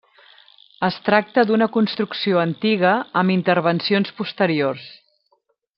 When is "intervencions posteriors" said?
3.37-4.89